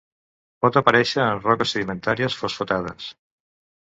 [0.65, 3.13] Pot aparèixer en roques sedimentàries fosfatades.